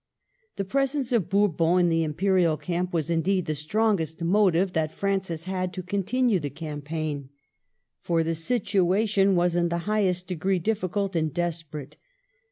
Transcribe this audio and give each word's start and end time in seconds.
The 0.55 0.65
presence 0.65 1.11
of 1.11 1.29
Bourbon 1.29 1.81
in 1.81 1.89
the 1.89 2.03
Imperial 2.03 2.57
camp 2.57 2.91
was, 2.91 3.11
indeed, 3.11 3.45
the 3.45 3.53
strongest 3.53 4.19
motive 4.19 4.73
that 4.73 4.91
Francis 4.91 5.43
had 5.43 5.71
to 5.73 5.83
continue 5.83 6.39
the 6.39 6.49
campaign; 6.49 7.29
for 8.01 8.23
the 8.23 8.33
situation 8.33 9.35
was 9.35 9.55
in 9.55 9.69
the 9.69 9.77
highest 9.85 10.25
degree 10.25 10.59
diffi 10.59 10.91
cult 10.91 11.15
and 11.15 11.31
desperate. 11.31 11.97